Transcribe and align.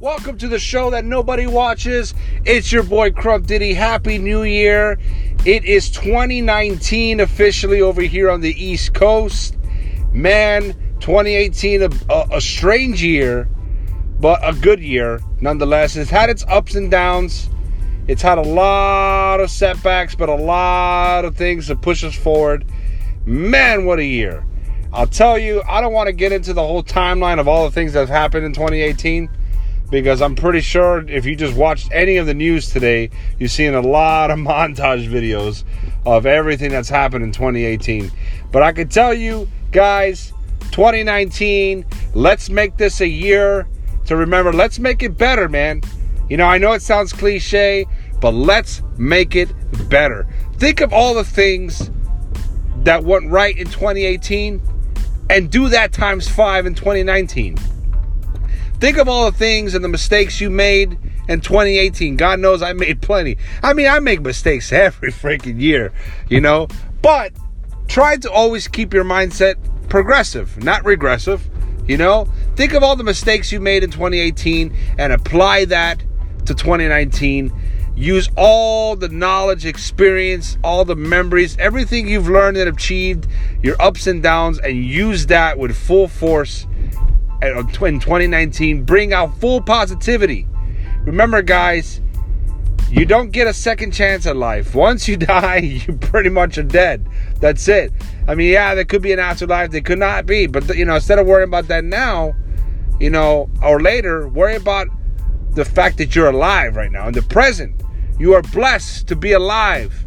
Welcome 0.00 0.38
to 0.38 0.48
the 0.48 0.58
show 0.58 0.88
that 0.92 1.04
nobody 1.04 1.46
watches. 1.46 2.14
It's 2.46 2.72
your 2.72 2.82
boy 2.82 3.10
Crump 3.10 3.46
Diddy. 3.46 3.74
Happy 3.74 4.16
New 4.16 4.44
Year. 4.44 4.98
It 5.44 5.66
is 5.66 5.90
2019 5.90 7.20
officially 7.20 7.82
over 7.82 8.00
here 8.00 8.30
on 8.30 8.40
the 8.40 8.48
East 8.48 8.94
Coast. 8.94 9.58
Man, 10.10 10.72
2018, 11.00 11.82
a, 11.82 11.90
a, 12.08 12.26
a 12.36 12.40
strange 12.40 13.02
year, 13.02 13.46
but 14.18 14.40
a 14.42 14.54
good 14.54 14.80
year 14.80 15.20
nonetheless. 15.42 15.96
It's 15.96 16.08
had 16.08 16.30
its 16.30 16.46
ups 16.48 16.76
and 16.76 16.90
downs. 16.90 17.50
It's 18.08 18.22
had 18.22 18.38
a 18.38 18.42
lot 18.42 19.40
of 19.40 19.50
setbacks, 19.50 20.14
but 20.14 20.30
a 20.30 20.34
lot 20.34 21.26
of 21.26 21.36
things 21.36 21.66
to 21.66 21.76
push 21.76 22.04
us 22.04 22.14
forward. 22.14 22.64
Man, 23.26 23.84
what 23.84 23.98
a 23.98 24.04
year. 24.06 24.46
I'll 24.94 25.06
tell 25.06 25.38
you, 25.38 25.62
I 25.68 25.82
don't 25.82 25.92
want 25.92 26.06
to 26.06 26.14
get 26.14 26.32
into 26.32 26.54
the 26.54 26.66
whole 26.66 26.82
timeline 26.82 27.38
of 27.38 27.46
all 27.46 27.64
the 27.64 27.70
things 27.70 27.92
that 27.92 28.00
have 28.00 28.08
happened 28.08 28.46
in 28.46 28.54
2018 28.54 29.28
because 29.90 30.22
I'm 30.22 30.36
pretty 30.36 30.60
sure 30.60 31.06
if 31.08 31.26
you 31.26 31.34
just 31.34 31.56
watched 31.56 31.90
any 31.92 32.16
of 32.16 32.26
the 32.26 32.34
news 32.34 32.70
today, 32.70 33.10
you've 33.38 33.50
seen 33.50 33.74
a 33.74 33.80
lot 33.80 34.30
of 34.30 34.38
montage 34.38 35.08
videos 35.08 35.64
of 36.06 36.26
everything 36.26 36.70
that's 36.70 36.88
happened 36.88 37.24
in 37.24 37.32
2018. 37.32 38.10
But 38.52 38.62
I 38.62 38.72
can 38.72 38.88
tell 38.88 39.12
you, 39.12 39.48
guys, 39.72 40.32
2019, 40.70 41.84
let's 42.14 42.48
make 42.48 42.76
this 42.76 43.00
a 43.00 43.08
year 43.08 43.68
to 44.06 44.16
remember. 44.16 44.52
Let's 44.52 44.78
make 44.78 45.02
it 45.02 45.18
better, 45.18 45.48
man. 45.48 45.82
You 46.28 46.36
know, 46.36 46.46
I 46.46 46.58
know 46.58 46.72
it 46.72 46.82
sounds 46.82 47.12
cliche, 47.12 47.86
but 48.20 48.32
let's 48.32 48.82
make 48.96 49.34
it 49.34 49.52
better. 49.88 50.26
Think 50.58 50.80
of 50.80 50.92
all 50.92 51.14
the 51.14 51.24
things 51.24 51.90
that 52.84 53.04
went 53.04 53.30
right 53.30 53.56
in 53.56 53.66
2018 53.66 54.62
and 55.28 55.50
do 55.50 55.68
that 55.68 55.92
times 55.92 56.28
five 56.28 56.66
in 56.66 56.74
2019. 56.74 57.58
Think 58.80 58.96
of 58.96 59.08
all 59.08 59.30
the 59.30 59.36
things 59.36 59.74
and 59.74 59.84
the 59.84 59.88
mistakes 59.88 60.40
you 60.40 60.48
made 60.48 60.98
in 61.28 61.42
2018. 61.42 62.16
God 62.16 62.40
knows 62.40 62.62
I 62.62 62.72
made 62.72 63.02
plenty. 63.02 63.36
I 63.62 63.74
mean, 63.74 63.86
I 63.86 64.00
make 64.00 64.22
mistakes 64.22 64.72
every 64.72 65.12
freaking 65.12 65.60
year, 65.60 65.92
you 66.28 66.40
know, 66.40 66.68
but 67.02 67.32
try 67.88 68.16
to 68.16 68.30
always 68.30 68.68
keep 68.68 68.94
your 68.94 69.04
mindset 69.04 69.56
progressive, 69.90 70.62
not 70.64 70.84
regressive. 70.84 71.46
You 71.86 71.96
know, 71.96 72.28
think 72.56 72.72
of 72.72 72.82
all 72.82 72.96
the 72.96 73.04
mistakes 73.04 73.52
you 73.52 73.60
made 73.60 73.82
in 73.82 73.90
2018 73.90 74.74
and 74.98 75.12
apply 75.12 75.66
that 75.66 75.98
to 76.46 76.54
2019. 76.54 77.52
Use 77.96 78.30
all 78.36 78.96
the 78.96 79.08
knowledge, 79.08 79.66
experience, 79.66 80.56
all 80.64 80.86
the 80.86 80.96
memories, 80.96 81.56
everything 81.58 82.08
you've 82.08 82.28
learned 82.28 82.56
and 82.56 82.68
achieved, 82.68 83.26
your 83.62 83.76
ups 83.82 84.06
and 84.06 84.22
downs, 84.22 84.58
and 84.58 84.76
use 84.76 85.26
that 85.26 85.58
with 85.58 85.76
full 85.76 86.08
force 86.08 86.66
in 87.42 88.00
2019. 88.00 88.84
Bring 88.84 89.12
out 89.12 89.36
full 89.38 89.60
positivity. 89.60 90.46
Remember, 91.04 91.42
guys, 91.42 92.00
you 92.90 93.06
don't 93.06 93.30
get 93.30 93.46
a 93.46 93.54
second 93.54 93.92
chance 93.92 94.26
at 94.26 94.36
life. 94.36 94.74
Once 94.74 95.06
you 95.06 95.16
die, 95.16 95.58
you 95.58 95.94
pretty 95.94 96.28
much 96.28 96.58
are 96.58 96.62
dead. 96.62 97.06
That's 97.40 97.66
it. 97.68 97.92
I 98.26 98.34
mean, 98.34 98.52
yeah, 98.52 98.74
there 98.74 98.84
could 98.84 99.02
be 99.02 99.12
an 99.12 99.18
afterlife. 99.18 99.70
There 99.70 99.80
could 99.80 99.98
not 99.98 100.26
be. 100.26 100.46
But, 100.46 100.76
you 100.76 100.84
know, 100.84 100.96
instead 100.96 101.18
of 101.18 101.26
worrying 101.26 101.48
about 101.48 101.68
that 101.68 101.84
now, 101.84 102.34
you 102.98 103.10
know, 103.10 103.48
or 103.62 103.80
later, 103.80 104.28
worry 104.28 104.56
about 104.56 104.88
the 105.52 105.64
fact 105.64 105.98
that 105.98 106.14
you're 106.14 106.28
alive 106.28 106.76
right 106.76 106.92
now 106.92 107.08
in 107.08 107.14
the 107.14 107.22
present. 107.22 107.82
You 108.18 108.34
are 108.34 108.42
blessed 108.42 109.08
to 109.08 109.16
be 109.16 109.32
alive. 109.32 110.04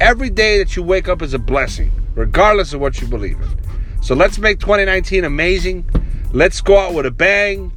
Every 0.00 0.30
day 0.30 0.58
that 0.58 0.74
you 0.74 0.82
wake 0.82 1.08
up 1.08 1.22
is 1.22 1.34
a 1.34 1.38
blessing, 1.38 1.92
regardless 2.14 2.72
of 2.72 2.80
what 2.80 3.00
you 3.00 3.06
believe 3.06 3.38
in. 3.40 4.02
So 4.02 4.14
let's 4.14 4.38
make 4.38 4.58
2019 4.58 5.24
amazing. 5.24 5.88
Let's 6.34 6.62
go 6.62 6.78
out 6.78 6.94
with 6.94 7.04
a 7.04 7.10
bang. 7.10 7.72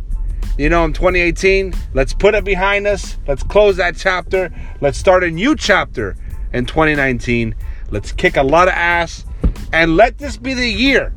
You 0.58 0.70
know, 0.70 0.86
in 0.86 0.94
2018, 0.94 1.74
let's 1.94 2.14
put 2.14 2.36
it 2.36 2.46
behind 2.46 2.88
us. 2.88 3.18
Let's 3.28 3.44
close 3.44 3.76
that 3.76 3.98
chapter. 3.98 4.50
Let's 4.80 4.98
start 4.98 5.26
a 5.26 5.30
new 5.30 5.58
chapter 5.58 6.16
in 6.54 6.66
2019. 6.66 7.54
Let's 7.92 8.14
kick 8.14 8.38
a 8.38 8.44
lot 8.44 8.70
of 8.70 8.74
ass 8.74 9.26
and 9.74 9.98
let 9.98 10.18
this 10.18 10.38
be 10.38 10.54
the 10.54 10.70
year. 10.70 11.14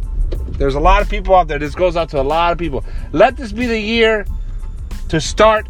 There's 0.49 0.75
a 0.75 0.81
lot 0.81 1.01
of 1.01 1.09
people 1.09 1.37
out 1.37 1.47
there. 1.47 1.61
This 1.61 1.77
goes 1.77 1.97
out 1.97 2.09
to 2.09 2.21
a 2.21 2.23
lot 2.23 2.51
of 2.51 2.59
people. 2.59 2.85
Let 3.13 3.37
this 3.37 3.53
be 3.53 3.67
the 3.67 3.79
year 3.79 4.27
to 5.09 5.21
start 5.21 5.69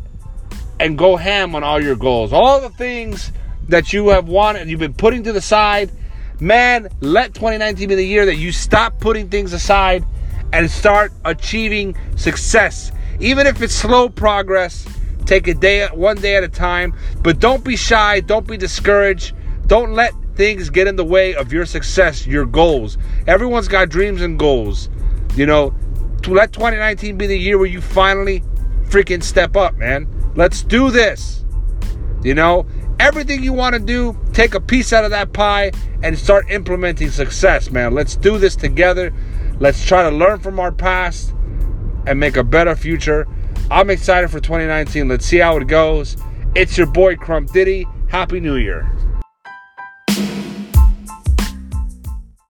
and 0.80 0.96
go 0.96 1.16
ham 1.16 1.54
on 1.54 1.62
all 1.62 1.82
your 1.82 1.96
goals. 1.96 2.32
All 2.32 2.62
the 2.62 2.70
things 2.70 3.30
that 3.68 3.92
you 3.92 4.08
have 4.08 4.26
wanted, 4.26 4.70
you've 4.70 4.80
been 4.80 4.94
putting 4.94 5.22
to 5.24 5.34
the 5.34 5.42
side. 5.42 5.90
Man, 6.40 6.88
let 7.00 7.34
2019 7.34 7.90
be 7.90 7.94
the 7.94 8.02
year 8.02 8.24
that 8.24 8.36
you 8.36 8.52
stop 8.52 8.98
putting 9.00 9.28
things 9.28 9.52
aside 9.52 10.06
and 10.52 10.70
start 10.70 11.12
achieving 11.24 11.96
success. 12.16 12.92
Even 13.20 13.46
if 13.46 13.60
it's 13.62 13.74
slow 13.74 14.08
progress, 14.08 14.86
take 15.26 15.48
a 15.48 15.54
day 15.54 15.86
one 15.88 16.16
day 16.16 16.36
at 16.36 16.44
a 16.44 16.48
time, 16.48 16.94
but 17.22 17.38
don't 17.38 17.64
be 17.64 17.76
shy, 17.76 18.20
don't 18.20 18.46
be 18.46 18.56
discouraged. 18.56 19.34
Don't 19.66 19.92
let 19.92 20.12
things 20.34 20.70
get 20.70 20.86
in 20.86 20.96
the 20.96 21.04
way 21.04 21.34
of 21.34 21.52
your 21.52 21.66
success, 21.66 22.26
your 22.26 22.46
goals. 22.46 22.96
Everyone's 23.26 23.68
got 23.68 23.90
dreams 23.90 24.22
and 24.22 24.38
goals. 24.38 24.88
You 25.34 25.46
know, 25.46 25.74
to 26.22 26.32
let 26.32 26.52
2019 26.52 27.18
be 27.18 27.26
the 27.26 27.38
year 27.38 27.58
where 27.58 27.66
you 27.66 27.80
finally 27.80 28.42
freaking 28.84 29.22
step 29.22 29.56
up, 29.56 29.76
man. 29.76 30.08
Let's 30.34 30.62
do 30.62 30.90
this. 30.90 31.44
You 32.22 32.34
know, 32.34 32.66
everything 32.98 33.42
you 33.42 33.52
want 33.52 33.74
to 33.74 33.80
do, 33.80 34.18
take 34.32 34.54
a 34.54 34.60
piece 34.60 34.92
out 34.92 35.04
of 35.04 35.10
that 35.10 35.32
pie 35.32 35.72
and 36.02 36.18
start 36.18 36.50
implementing 36.50 37.10
success, 37.10 37.70
man. 37.70 37.92
Let's 37.92 38.16
do 38.16 38.38
this 38.38 38.56
together. 38.56 39.12
Let's 39.60 39.84
try 39.84 40.08
to 40.08 40.14
learn 40.14 40.38
from 40.38 40.60
our 40.60 40.70
past 40.70 41.34
and 42.06 42.20
make 42.20 42.36
a 42.36 42.44
better 42.44 42.76
future. 42.76 43.26
I'm 43.70 43.90
excited 43.90 44.30
for 44.30 44.40
2019. 44.40 45.08
Let's 45.08 45.26
see 45.26 45.38
how 45.38 45.56
it 45.56 45.66
goes. 45.66 46.16
It's 46.54 46.78
your 46.78 46.86
boy 46.86 47.16
Crump 47.16 47.52
Diddy. 47.52 47.86
Happy 48.08 48.40
New 48.40 48.56
Year. 48.56 48.90